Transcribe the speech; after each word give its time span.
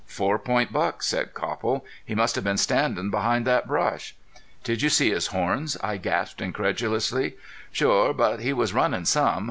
"Four 0.07 0.39
point 0.39 0.73
buck," 0.73 1.03
said 1.03 1.35
Copple. 1.35 1.85
"He 2.03 2.15
must 2.15 2.33
have 2.33 2.43
been 2.43 2.57
standin' 2.57 3.11
behind 3.11 3.45
that 3.45 3.67
brush." 3.67 4.15
"Did 4.63 4.81
you 4.81 4.89
see 4.89 5.11
his 5.11 5.27
horns?" 5.27 5.77
I 5.83 5.97
gasped, 5.97 6.41
incredulously. 6.41 7.35
"Sure. 7.71 8.11
But 8.11 8.39
he 8.39 8.51
was 8.51 8.73
runnin' 8.73 9.05
some. 9.05 9.39